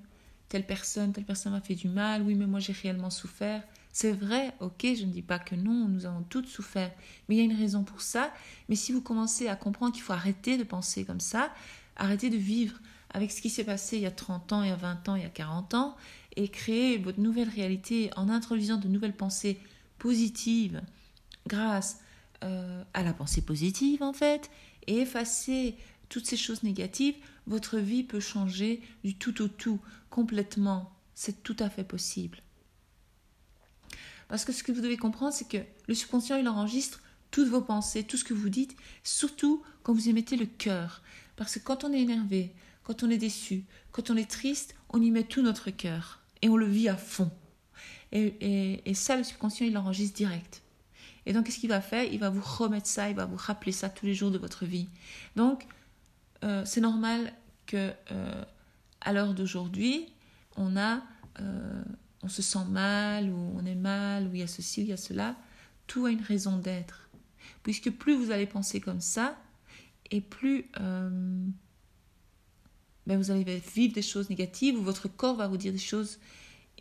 telle 0.48 0.66
personne, 0.66 1.12
telle 1.12 1.24
personne 1.24 1.52
m'a 1.52 1.60
fait 1.60 1.74
du 1.74 1.88
mal, 1.88 2.22
oui, 2.22 2.34
mais 2.34 2.46
moi 2.46 2.60
j'ai 2.60 2.72
réellement 2.72 3.10
souffert, 3.10 3.62
c'est 3.92 4.12
vrai, 4.12 4.54
ok, 4.60 4.82
je 4.82 5.04
ne 5.04 5.10
dis 5.10 5.22
pas 5.22 5.38
que 5.38 5.54
non, 5.54 5.88
nous 5.88 6.06
avons 6.06 6.22
toutes 6.22 6.46
souffert, 6.46 6.92
mais 7.28 7.34
il 7.34 7.38
y 7.38 7.40
a 7.40 7.44
une 7.44 7.56
raison 7.56 7.82
pour 7.82 8.00
ça. 8.00 8.32
Mais 8.68 8.76
si 8.76 8.92
vous 8.92 9.00
commencez 9.00 9.48
à 9.48 9.56
comprendre 9.56 9.92
qu'il 9.92 10.02
faut 10.02 10.12
arrêter 10.12 10.56
de 10.56 10.62
penser 10.62 11.04
comme 11.04 11.20
ça, 11.20 11.52
arrêter 11.96 12.30
de 12.30 12.36
vivre 12.36 12.78
avec 13.10 13.32
ce 13.32 13.42
qui 13.42 13.50
s'est 13.50 13.64
passé 13.64 13.96
il 13.96 14.02
y 14.02 14.06
a 14.06 14.12
30 14.12 14.52
ans, 14.52 14.62
il 14.62 14.68
y 14.68 14.72
a 14.72 14.76
20 14.76 15.08
ans, 15.08 15.16
il 15.16 15.22
y 15.22 15.26
a 15.26 15.30
40 15.30 15.74
ans, 15.74 15.96
et 16.36 16.48
créer 16.48 16.98
votre 16.98 17.18
nouvelle 17.18 17.48
réalité 17.48 18.10
en 18.16 18.28
introduisant 18.28 18.76
de 18.76 18.86
nouvelles 18.86 19.16
pensées 19.16 19.58
positives 19.98 20.80
grâce 21.48 21.98
euh, 22.44 22.84
à 22.94 23.02
la 23.02 23.12
pensée 23.12 23.42
positive 23.42 24.02
en 24.02 24.12
fait, 24.12 24.50
et 24.86 24.98
effacer 24.98 25.76
toutes 26.08 26.26
ces 26.26 26.36
choses 26.36 26.62
négatives, 26.62 27.16
votre 27.46 27.78
vie 27.78 28.04
peut 28.04 28.20
changer 28.20 28.80
du 29.04 29.14
tout 29.14 29.42
au 29.42 29.48
tout, 29.48 29.80
complètement. 30.10 30.92
C'est 31.14 31.42
tout 31.42 31.56
à 31.58 31.68
fait 31.68 31.84
possible. 31.84 32.38
Parce 34.28 34.44
que 34.44 34.52
ce 34.52 34.62
que 34.62 34.72
vous 34.72 34.80
devez 34.80 34.96
comprendre, 34.96 35.32
c'est 35.32 35.48
que 35.48 35.58
le 35.86 35.94
subconscient, 35.94 36.36
il 36.36 36.48
enregistre 36.48 37.00
toutes 37.30 37.48
vos 37.48 37.60
pensées, 37.60 38.04
tout 38.04 38.16
ce 38.16 38.24
que 38.24 38.34
vous 38.34 38.50
dites, 38.50 38.76
surtout 39.02 39.62
quand 39.82 39.92
vous 39.92 40.08
y 40.08 40.12
mettez 40.12 40.36
le 40.36 40.46
cœur. 40.46 41.02
Parce 41.36 41.54
que 41.54 41.60
quand 41.60 41.84
on 41.84 41.92
est 41.92 42.00
énervé, 42.00 42.52
quand 42.84 43.02
on 43.02 43.10
est 43.10 43.18
déçu, 43.18 43.64
quand 43.90 44.10
on 44.10 44.16
est 44.16 44.30
triste, 44.30 44.74
on 44.90 45.02
y 45.02 45.10
met 45.10 45.24
tout 45.24 45.42
notre 45.42 45.70
cœur 45.70 46.20
et 46.42 46.48
on 46.48 46.56
le 46.56 46.66
vit 46.66 46.88
à 46.88 46.96
fond. 46.96 47.30
Et, 48.12 48.80
et 48.88 48.94
ça, 48.94 49.16
le 49.16 49.24
subconscient, 49.24 49.66
il 49.66 49.76
enregistre 49.76 50.16
direct. 50.16 50.62
Et 51.28 51.34
donc, 51.34 51.44
qu'est-ce 51.44 51.58
qu'il 51.58 51.68
va 51.68 51.82
faire? 51.82 52.04
Il 52.10 52.18
va 52.18 52.30
vous 52.30 52.40
remettre 52.40 52.86
ça, 52.86 53.10
il 53.10 53.14
va 53.14 53.26
vous 53.26 53.36
rappeler 53.36 53.70
ça 53.70 53.90
tous 53.90 54.06
les 54.06 54.14
jours 54.14 54.30
de 54.30 54.38
votre 54.38 54.64
vie. 54.64 54.88
Donc, 55.36 55.66
euh, 56.42 56.64
c'est 56.64 56.80
normal 56.80 57.34
que 57.66 57.92
euh, 58.10 58.44
à 59.02 59.12
l'heure 59.12 59.34
d'aujourd'hui, 59.34 60.06
on 60.56 60.74
a, 60.78 61.02
euh, 61.40 61.82
on 62.22 62.28
se 62.28 62.40
sent 62.40 62.64
mal, 62.70 63.28
ou 63.28 63.52
on 63.56 63.66
est 63.66 63.74
mal, 63.74 64.26
ou 64.26 64.30
il 64.32 64.40
y 64.40 64.42
a 64.42 64.46
ceci, 64.46 64.80
ou 64.80 64.84
il 64.84 64.88
y 64.88 64.92
a 64.94 64.96
cela. 64.96 65.36
Tout 65.86 66.06
a 66.06 66.10
une 66.10 66.22
raison 66.22 66.56
d'être. 66.56 67.10
Puisque 67.62 67.90
plus 67.90 68.14
vous 68.14 68.30
allez 68.30 68.46
penser 68.46 68.80
comme 68.80 69.02
ça, 69.02 69.36
et 70.10 70.22
plus 70.22 70.64
ben 70.72 71.52
vous 73.06 73.30
allez 73.30 73.44
vivre 73.74 73.92
des 73.92 74.00
choses 74.00 74.30
négatives, 74.30 74.78
ou 74.78 74.82
votre 74.82 75.08
corps 75.08 75.36
va 75.36 75.46
vous 75.46 75.58
dire 75.58 75.72
des 75.72 75.78
choses, 75.78 76.20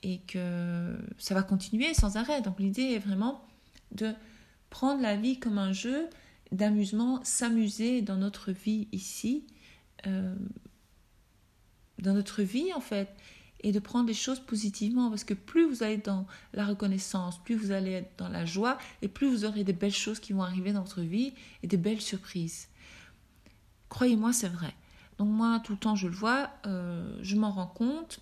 et 0.03 0.19
que 0.19 0.97
ça 1.17 1.35
va 1.35 1.43
continuer 1.43 1.93
sans 1.93 2.15
arrêt. 2.15 2.41
Donc 2.41 2.61
l'idée 2.61 2.93
est 2.93 2.99
vraiment 2.99 3.45
de 3.91 4.13
prendre 4.69 5.01
la 5.01 5.15
vie 5.15 5.39
comme 5.39 5.57
un 5.57 5.73
jeu 5.73 6.07
d'amusement, 6.51 7.19
s'amuser 7.23 8.01
dans 8.01 8.15
notre 8.15 8.51
vie 8.51 8.87
ici, 8.91 9.45
euh, 10.05 10.35
dans 11.99 12.13
notre 12.13 12.41
vie 12.41 12.73
en 12.73 12.79
fait, 12.79 13.09
et 13.61 13.71
de 13.71 13.79
prendre 13.79 14.07
les 14.07 14.13
choses 14.13 14.39
positivement, 14.39 15.09
parce 15.09 15.23
que 15.23 15.33
plus 15.33 15.67
vous 15.67 15.83
allez 15.83 15.97
dans 15.97 16.27
la 16.53 16.65
reconnaissance, 16.65 17.43
plus 17.43 17.55
vous 17.55 17.71
allez 17.71 17.91
être 17.91 18.11
dans 18.17 18.29
la 18.29 18.45
joie, 18.45 18.77
et 19.01 19.07
plus 19.07 19.27
vous 19.27 19.45
aurez 19.45 19.63
des 19.63 19.73
belles 19.73 19.91
choses 19.91 20.19
qui 20.19 20.33
vont 20.33 20.43
arriver 20.43 20.73
dans 20.73 20.83
votre 20.83 21.01
vie, 21.01 21.33
et 21.63 21.67
des 21.67 21.77
belles 21.77 22.01
surprises. 22.01 22.67
Croyez-moi, 23.89 24.31
c'est 24.31 24.49
vrai. 24.49 24.73
Donc 25.17 25.29
moi, 25.29 25.59
tout 25.63 25.73
le 25.73 25.79
temps, 25.79 25.95
je 25.95 26.07
le 26.07 26.13
vois, 26.13 26.51
euh, 26.65 27.17
je 27.21 27.35
m'en 27.35 27.49
rends 27.49 27.67
compte. 27.67 28.19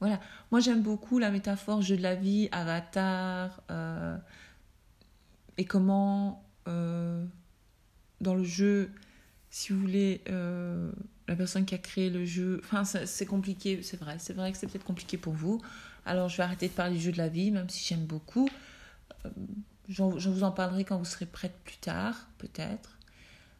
Voilà, 0.00 0.20
moi 0.50 0.60
j'aime 0.60 0.82
beaucoup 0.82 1.18
la 1.18 1.30
métaphore 1.30 1.80
jeu 1.80 1.96
de 1.96 2.02
la 2.02 2.16
vie, 2.16 2.48
avatar. 2.50 3.62
Euh, 3.70 4.18
et 5.58 5.64
comment 5.64 6.44
euh, 6.68 7.24
dans 8.20 8.34
le 8.34 8.44
jeu, 8.44 8.90
si 9.50 9.72
vous 9.72 9.80
voulez, 9.80 10.22
euh, 10.28 10.90
la 11.28 11.36
personne 11.36 11.64
qui 11.64 11.74
a 11.74 11.78
créé 11.78 12.10
le 12.10 12.24
jeu, 12.24 12.60
enfin 12.64 12.84
c'est 12.84 13.26
compliqué, 13.26 13.82
c'est 13.82 13.98
vrai, 13.98 14.16
c'est 14.18 14.32
vrai 14.32 14.52
que 14.52 14.58
c'est 14.58 14.66
peut-être 14.66 14.84
compliqué 14.84 15.16
pour 15.16 15.32
vous. 15.32 15.60
Alors 16.06 16.28
je 16.28 16.36
vais 16.36 16.42
arrêter 16.42 16.68
de 16.68 16.72
parler 16.72 16.96
du 16.96 17.02
jeu 17.02 17.12
de 17.12 17.18
la 17.18 17.28
vie, 17.28 17.50
même 17.50 17.68
si 17.68 17.84
j'aime 17.86 18.04
beaucoup. 18.04 18.48
Euh, 19.24 19.30
je 19.88 20.02
vous 20.02 20.44
en 20.44 20.50
parlerai 20.50 20.84
quand 20.84 20.96
vous 20.96 21.04
serez 21.04 21.26
prête 21.26 21.54
plus 21.64 21.76
tard, 21.76 22.28
peut-être. 22.38 22.98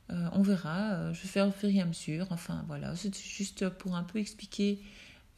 on 0.08 0.42
verra, 0.42 1.12
je 1.12 1.20
vais 1.20 1.28
faire 1.28 1.46
au 1.46 1.50
fur 1.50 1.68
et 1.68 1.80
à 1.80 1.84
mesure. 1.84 2.26
Enfin 2.30 2.64
voilà, 2.66 2.96
c'est 2.96 3.14
juste 3.14 3.68
pour 3.68 3.94
un 3.94 4.04
peu 4.04 4.18
expliquer 4.18 4.80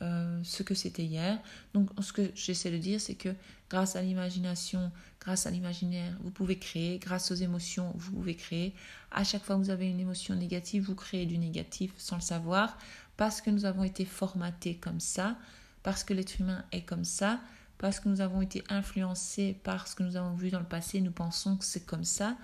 euh, 0.02 0.40
ce 0.44 0.62
que 0.62 0.74
c'était 0.74 1.04
hier. 1.04 1.38
Donc, 1.72 1.88
ce 2.00 2.12
que 2.12 2.30
j'essaie 2.34 2.70
de 2.70 2.78
dire, 2.78 3.00
c'est 3.00 3.14
que 3.14 3.34
grâce 3.70 3.96
à 3.96 4.02
l'imagination, 4.02 4.92
grâce 5.20 5.46
à 5.46 5.50
l'imaginaire, 5.50 6.16
vous 6.20 6.30
pouvez 6.30 6.58
créer. 6.58 6.98
Grâce 6.98 7.30
aux 7.30 7.36
émotions, 7.36 7.92
vous 7.96 8.12
pouvez 8.12 8.34
créer. 8.34 8.74
À 9.10 9.24
chaque 9.24 9.42
fois 9.42 9.56
que 9.56 9.62
vous 9.62 9.70
avez 9.70 9.88
une 9.88 10.00
émotion 10.00 10.34
négative, 10.34 10.84
vous 10.84 10.94
créez 10.94 11.24
du 11.24 11.38
négatif 11.38 11.92
sans 11.96 12.16
le 12.16 12.22
savoir, 12.22 12.76
parce 13.16 13.40
que 13.40 13.50
nous 13.50 13.64
avons 13.64 13.84
été 13.84 14.04
formatés 14.04 14.76
comme 14.76 15.00
ça, 15.00 15.38
parce 15.82 16.04
que 16.04 16.12
l'être 16.12 16.40
humain 16.40 16.64
est 16.72 16.82
comme 16.82 17.04
ça, 17.04 17.40
parce 17.78 18.00
que 18.00 18.08
nous 18.08 18.20
avons 18.20 18.42
été 18.42 18.62
influencés 18.68 19.58
par 19.64 19.88
ce 19.88 19.96
que 19.96 20.02
nous 20.02 20.16
avons 20.16 20.34
vu 20.34 20.50
dans 20.50 20.60
le 20.60 20.66
passé, 20.66 21.00
nous 21.00 21.12
pensons 21.12 21.56
que 21.56 21.64
c'est 21.64 21.86
comme 21.86 22.04
ça. 22.04 22.36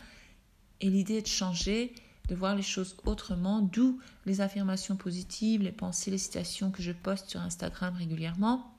Et 0.81 0.89
l'idée 0.89 1.15
est 1.15 1.23
de 1.23 1.27
changer 1.27 1.95
de 2.29 2.35
voir 2.35 2.55
les 2.55 2.63
choses 2.63 2.97
autrement, 3.05 3.61
d'où 3.61 4.01
les 4.27 4.41
affirmations 4.41 4.97
positives, 4.97 5.63
les 5.63 5.73
pensées, 5.73 6.11
les 6.11 6.19
citations 6.19 6.71
que 6.71 6.83
je 6.83 6.93
poste 6.93 7.29
sur 7.29 7.41
Instagram 7.41 7.95
régulièrement 7.97 8.73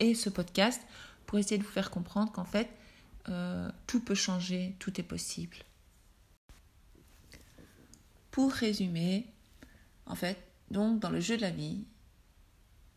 et 0.00 0.14
ce 0.14 0.30
podcast 0.30 0.80
pour 1.26 1.38
essayer 1.38 1.58
de 1.58 1.62
vous 1.62 1.70
faire 1.70 1.90
comprendre 1.90 2.32
qu'en 2.32 2.44
fait, 2.44 2.68
euh, 3.28 3.70
tout 3.86 4.00
peut 4.00 4.14
changer, 4.14 4.74
tout 4.78 4.98
est 5.00 5.04
possible. 5.04 5.56
Pour 8.30 8.52
résumer, 8.52 9.26
en 10.06 10.14
fait, 10.14 10.38
donc 10.70 11.00
dans 11.00 11.10
le 11.10 11.20
jeu 11.20 11.36
de 11.36 11.42
la 11.42 11.50
vie, 11.50 11.84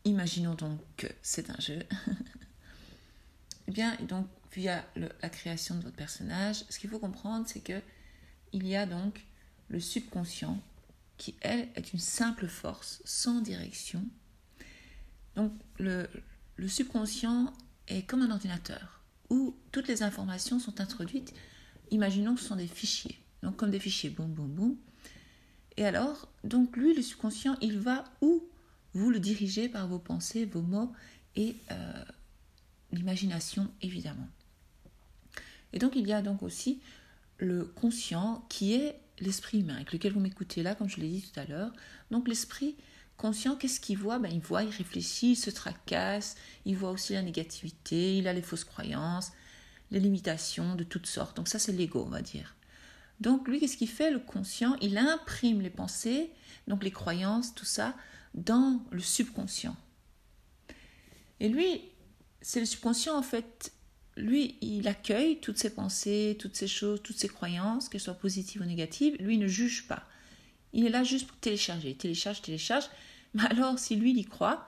imaginons 0.04 0.54
donc 0.54 0.80
que 0.96 1.06
c'est 1.22 1.50
un 1.50 1.58
jeu. 1.58 1.80
eh 3.68 3.70
bien, 3.70 3.96
donc 4.08 4.26
via 4.52 4.84
la 4.96 5.28
création 5.28 5.74
de 5.76 5.82
votre 5.82 5.96
personnage, 5.96 6.64
ce 6.68 6.78
qu'il 6.78 6.90
faut 6.90 6.98
comprendre, 6.98 7.46
c'est 7.48 7.60
que 7.60 7.80
il 8.52 8.66
y 8.66 8.76
a 8.76 8.84
donc 8.86 9.24
le 9.72 9.80
subconscient, 9.80 10.60
qui, 11.16 11.34
elle, 11.40 11.68
est 11.74 11.92
une 11.92 11.98
simple 11.98 12.46
force 12.46 13.02
sans 13.04 13.40
direction. 13.40 14.04
Donc, 15.34 15.52
le, 15.78 16.08
subconscient 16.68 17.52
est 17.88 18.02
comme 18.02 18.22
un 18.22 18.30
ordinateur 18.30 19.00
où 19.30 19.56
toutes 19.72 19.88
les 19.88 20.02
informations 20.02 20.60
sont 20.60 20.80
introduites. 20.80 21.32
Imaginons 21.90 22.34
que 22.34 22.40
ce 22.40 22.48
sont 22.48 22.56
des 22.56 22.66
fichiers. 22.66 23.18
Donc 23.42 23.56
comme 23.56 23.70
des 23.70 23.80
fichiers, 23.80 24.10
boum, 24.10 24.30
boum, 24.32 24.48
boum. 24.48 24.76
Et 25.76 25.84
alors, 25.84 26.28
donc 26.44 26.76
lui, 26.76 26.94
le 26.94 27.02
subconscient, 27.02 27.56
il 27.60 27.78
va 27.78 28.04
où 28.20 28.44
vous 28.94 29.10
le 29.10 29.18
dirigez 29.18 29.68
par 29.68 29.88
vos 29.88 29.98
pensées, 29.98 30.44
vos 30.44 30.60
mots 30.60 30.92
et 31.34 31.56
euh, 31.70 32.04
l'imagination, 32.92 33.68
évidemment. 33.80 34.28
Et 35.72 35.78
donc 35.78 35.96
il 35.96 36.06
y 36.06 36.12
a 36.12 36.20
donc 36.20 36.42
aussi 36.42 36.80
le 37.42 37.64
conscient 37.64 38.46
qui 38.48 38.74
est 38.74 39.00
l'esprit 39.18 39.60
humain 39.60 39.76
avec 39.76 39.92
lequel 39.92 40.12
vous 40.12 40.20
m'écoutez 40.20 40.62
là, 40.62 40.74
comme 40.74 40.88
je 40.88 41.00
l'ai 41.00 41.08
dit 41.08 41.22
tout 41.22 41.38
à 41.40 41.44
l'heure. 41.44 41.72
Donc 42.10 42.28
l'esprit 42.28 42.76
conscient, 43.16 43.56
qu'est-ce 43.56 43.80
qu'il 43.80 43.98
voit? 43.98 44.18
Ben, 44.18 44.30
Il 44.32 44.40
voit, 44.40 44.62
il 44.62 44.70
réfléchit, 44.70 45.32
il 45.32 45.36
se 45.36 45.50
tracasse, 45.50 46.36
il 46.64 46.76
voit 46.76 46.90
aussi 46.90 47.12
la 47.12 47.22
négativité, 47.22 48.18
il 48.18 48.28
a 48.28 48.32
les 48.32 48.42
fausses 48.42 48.64
croyances, 48.64 49.32
les 49.90 50.00
limitations 50.00 50.76
de 50.76 50.84
toutes 50.84 51.06
sortes. 51.06 51.36
Donc 51.36 51.48
ça, 51.48 51.58
c'est 51.58 51.72
l'ego, 51.72 52.04
on 52.06 52.10
va 52.10 52.22
dire. 52.22 52.56
Donc 53.20 53.48
lui, 53.48 53.60
qu'est-ce 53.60 53.76
qu'il 53.76 53.88
fait? 53.88 54.10
Le 54.10 54.18
conscient, 54.18 54.76
il 54.80 54.96
imprime 54.96 55.60
les 55.60 55.70
pensées, 55.70 56.30
donc 56.68 56.82
les 56.82 56.90
croyances, 56.90 57.54
tout 57.54 57.64
ça, 57.64 57.96
dans 58.34 58.82
le 58.90 59.00
subconscient. 59.00 59.76
Et 61.40 61.48
lui, 61.48 61.82
c'est 62.40 62.60
le 62.60 62.66
subconscient, 62.66 63.16
en 63.16 63.22
fait, 63.22 63.72
lui, 64.16 64.56
il 64.60 64.88
accueille 64.88 65.40
toutes 65.40 65.58
ces 65.58 65.70
pensées, 65.70 66.36
toutes 66.38 66.56
ces 66.56 66.68
choses, 66.68 67.00
toutes 67.02 67.18
ces 67.18 67.28
croyances, 67.28 67.88
qu'elles 67.88 68.00
soient 68.00 68.14
positives 68.14 68.60
ou 68.60 68.64
négatives. 68.64 69.16
Lui, 69.18 69.34
il 69.34 69.40
ne 69.40 69.46
juge 69.46 69.86
pas. 69.86 70.06
Il 70.72 70.84
est 70.86 70.90
là 70.90 71.02
juste 71.02 71.26
pour 71.26 71.38
télécharger. 71.38 71.94
Télécharge, 71.94 72.42
télécharge. 72.42 72.84
Mais 73.34 73.44
alors, 73.44 73.78
si 73.78 73.96
lui, 73.96 74.10
il 74.10 74.18
y 74.18 74.24
croit, 74.24 74.66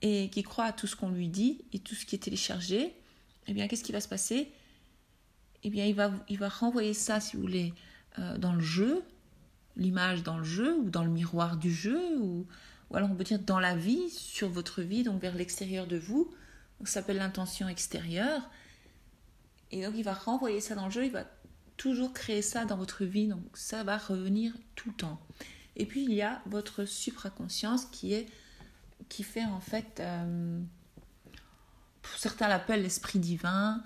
et 0.00 0.30
qu'il 0.30 0.44
croit 0.44 0.66
à 0.66 0.72
tout 0.72 0.86
ce 0.86 0.94
qu'on 0.94 1.10
lui 1.10 1.28
dit, 1.28 1.64
et 1.72 1.80
tout 1.80 1.94
ce 1.94 2.06
qui 2.06 2.14
est 2.14 2.18
téléchargé, 2.20 2.94
eh 3.48 3.52
bien, 3.52 3.66
qu'est-ce 3.66 3.82
qui 3.82 3.92
va 3.92 4.00
se 4.00 4.08
passer? 4.08 4.48
Eh 5.64 5.70
bien, 5.70 5.86
il 5.86 5.94
va, 5.94 6.12
il 6.28 6.38
va 6.38 6.48
renvoyer 6.48 6.94
ça, 6.94 7.18
si 7.20 7.36
vous 7.36 7.42
voulez, 7.42 7.74
euh, 8.18 8.38
dans 8.38 8.52
le 8.52 8.60
jeu, 8.60 9.02
l'image 9.76 10.22
dans 10.22 10.38
le 10.38 10.44
jeu, 10.44 10.76
ou 10.76 10.90
dans 10.90 11.02
le 11.02 11.10
miroir 11.10 11.56
du 11.56 11.72
jeu, 11.72 12.00
ou, 12.18 12.46
ou 12.90 12.96
alors 12.96 13.10
on 13.10 13.16
peut 13.16 13.24
dire 13.24 13.40
dans 13.40 13.58
la 13.58 13.74
vie, 13.74 14.08
sur 14.10 14.48
votre 14.48 14.82
vie, 14.82 15.02
donc 15.02 15.20
vers 15.20 15.34
l'extérieur 15.34 15.88
de 15.88 15.96
vous. 15.96 16.32
Donc, 16.82 16.88
ça 16.88 16.94
s'appelle 16.94 17.18
l'intention 17.18 17.68
extérieure. 17.68 18.42
Et 19.70 19.84
donc, 19.86 19.94
il 19.96 20.02
va 20.02 20.14
renvoyer 20.14 20.60
ça 20.60 20.74
dans 20.74 20.86
le 20.86 20.90
jeu, 20.90 21.04
il 21.04 21.12
va 21.12 21.24
toujours 21.76 22.12
créer 22.12 22.42
ça 22.42 22.64
dans 22.64 22.76
votre 22.76 23.04
vie, 23.04 23.28
donc 23.28 23.44
ça 23.54 23.84
va 23.84 23.98
revenir 23.98 24.52
tout 24.74 24.90
le 24.90 24.96
temps. 24.96 25.20
Et 25.76 25.86
puis 25.86 26.04
il 26.04 26.12
y 26.12 26.22
a 26.22 26.42
votre 26.46 26.84
supraconscience 26.84 27.86
qui 27.86 28.14
est 28.14 28.28
qui 29.08 29.22
fait 29.22 29.44
en 29.44 29.60
fait, 29.60 30.00
euh, 30.00 30.60
certains 32.16 32.48
l'appellent 32.48 32.82
l'esprit 32.82 33.18
divin, 33.18 33.82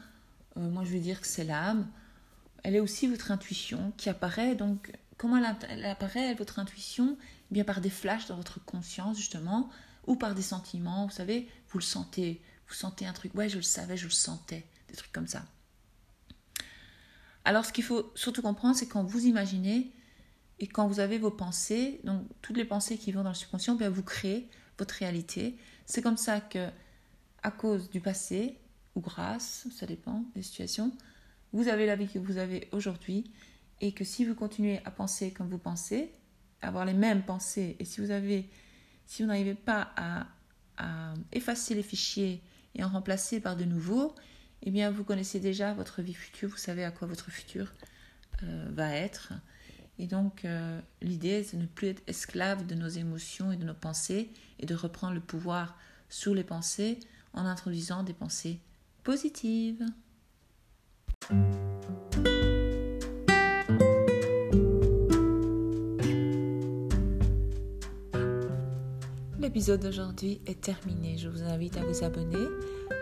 euh, 0.56 0.70
moi 0.70 0.84
je 0.84 0.90
vais 0.90 1.00
dire 1.00 1.20
que 1.20 1.26
c'est 1.26 1.44
l'âme. 1.44 1.88
Elle 2.62 2.76
est 2.76 2.80
aussi 2.80 3.06
votre 3.06 3.30
intuition 3.30 3.92
qui 3.96 4.08
apparaît. 4.08 4.54
Donc 4.54 4.92
comment 5.16 5.36
elle, 5.68 5.84
apparaît 5.84 6.34
votre 6.34 6.58
intuition? 6.58 7.16
Eh 7.50 7.54
Bien 7.54 7.64
par 7.64 7.80
des 7.80 7.90
flashs 7.90 8.26
dans 8.26 8.36
votre 8.36 8.64
conscience 8.64 9.16
justement, 9.16 9.70
ou 10.06 10.16
par 10.16 10.34
des 10.34 10.42
sentiments. 10.42 11.06
Vous 11.06 11.12
savez, 11.12 11.48
vous 11.68 11.78
le 11.78 11.84
sentez, 11.84 12.42
vous 12.68 12.74
sentez 12.74 13.06
un 13.06 13.12
truc. 13.12 13.34
Ouais, 13.34 13.48
je 13.48 13.56
le 13.56 13.62
savais, 13.62 13.96
je 13.96 14.04
le 14.04 14.10
sentais, 14.10 14.66
des 14.88 14.94
trucs 14.94 15.12
comme 15.12 15.26
ça. 15.26 15.44
Alors, 17.44 17.64
ce 17.64 17.72
qu'il 17.72 17.84
faut 17.84 18.12
surtout 18.14 18.42
comprendre, 18.42 18.76
c'est 18.76 18.88
quand 18.88 19.04
vous 19.04 19.24
imaginez 19.26 19.92
et 20.58 20.66
quand 20.66 20.88
vous 20.88 21.00
avez 21.00 21.18
vos 21.18 21.30
pensées, 21.30 22.00
donc 22.04 22.26
toutes 22.42 22.56
les 22.56 22.64
pensées 22.64 22.98
qui 22.98 23.12
vont 23.12 23.22
dans 23.22 23.30
le 23.30 23.34
subconscient, 23.34 23.76
bien 23.76 23.90
vous 23.90 24.02
créez 24.02 24.48
votre 24.78 24.94
réalité. 24.94 25.56
C'est 25.84 26.02
comme 26.02 26.16
ça 26.16 26.40
que, 26.40 26.68
à 27.42 27.50
cause 27.50 27.90
du 27.90 28.00
passé, 28.00 28.58
ou 28.94 29.00
grâce, 29.00 29.68
ça 29.70 29.86
dépend 29.86 30.24
des 30.34 30.42
situations, 30.42 30.90
vous 31.52 31.68
avez 31.68 31.86
la 31.86 31.94
vie 31.94 32.08
que 32.08 32.18
vous 32.18 32.38
avez 32.38 32.68
aujourd'hui, 32.72 33.30
et 33.80 33.92
que 33.92 34.04
si 34.04 34.24
vous 34.24 34.34
continuez 34.34 34.80
à 34.84 34.90
penser 34.90 35.32
comme 35.32 35.48
vous 35.48 35.58
pensez, 35.58 36.12
avoir 36.62 36.84
les 36.84 36.94
mêmes 36.94 37.22
pensées, 37.22 37.76
et 37.78 37.84
si 37.84 38.00
vous 38.00 38.10
avez, 38.10 38.50
si 39.04 39.22
vous 39.22 39.28
n'arrivez 39.28 39.54
pas 39.54 39.92
à, 39.96 40.26
à 40.78 41.14
effacer 41.32 41.74
les 41.74 41.82
fichiers 41.82 42.42
et 42.76 42.84
en 42.84 42.88
remplacer 42.88 43.40
par 43.40 43.56
de 43.56 43.64
nouveaux, 43.64 44.14
eh 44.62 44.70
bien, 44.70 44.90
vous 44.90 45.04
connaissez 45.04 45.40
déjà 45.40 45.74
votre 45.74 46.02
vie 46.02 46.14
future, 46.14 46.48
vous 46.48 46.56
savez 46.56 46.84
à 46.84 46.90
quoi 46.90 47.08
votre 47.08 47.30
futur 47.30 47.72
euh, 48.42 48.68
va 48.70 48.94
être. 48.94 49.32
Et 49.98 50.06
donc, 50.06 50.44
euh, 50.44 50.80
l'idée, 51.00 51.42
c'est 51.42 51.56
de 51.56 51.62
ne 51.62 51.66
plus 51.66 51.88
être 51.88 52.02
esclave 52.06 52.66
de 52.66 52.74
nos 52.74 52.88
émotions 52.88 53.50
et 53.50 53.56
de 53.56 53.64
nos 53.64 53.74
pensées 53.74 54.30
et 54.58 54.66
de 54.66 54.74
reprendre 54.74 55.14
le 55.14 55.20
pouvoir 55.20 55.78
sur 56.08 56.34
les 56.34 56.44
pensées 56.44 57.00
en 57.32 57.46
introduisant 57.46 58.02
des 58.02 58.12
pensées 58.12 58.60
positives. 59.04 59.84
L'épisode 69.56 69.80
d'aujourd'hui 69.80 70.42
est 70.44 70.60
terminé. 70.60 71.16
Je 71.16 71.30
vous 71.30 71.42
invite 71.42 71.78
à 71.78 71.82
vous 71.82 72.04
abonner 72.04 72.46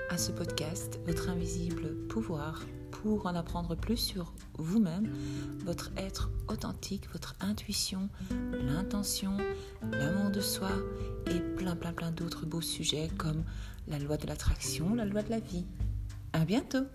à 0.09 0.17
ce 0.17 0.31
podcast, 0.31 1.01
Votre 1.05 1.29
invisible 1.29 2.07
pouvoir, 2.07 2.63
pour 2.93 3.27
en 3.27 3.35
apprendre 3.35 3.75
plus 3.75 3.97
sur 3.97 4.33
vous-même, 4.57 5.13
votre 5.65 5.91
être 5.97 6.31
authentique, 6.47 7.11
votre 7.11 7.35
intuition, 7.41 8.09
l'intention, 8.53 9.37
l'amour 9.83 10.31
de 10.31 10.41
soi 10.41 10.71
et 11.27 11.41
plein 11.57 11.75
plein 11.75 11.93
plein 11.93 12.13
d'autres 12.13 12.47
beaux 12.47 12.61
sujets 12.61 13.11
comme 13.19 13.43
la 13.89 13.99
loi 13.99 14.17
de 14.17 14.29
l'attraction, 14.29 14.95
la 14.95 15.07
loi 15.07 15.25
de 15.25 15.31
la 15.31 15.41
vie. 15.41 15.67
À 16.33 16.45
bientôt! 16.45 16.87